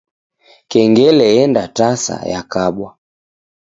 [0.71, 2.89] Kengele endatasa yakabwa.